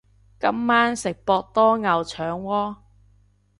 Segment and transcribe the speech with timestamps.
[0.39, 2.75] 今晚食博多牛腸鍋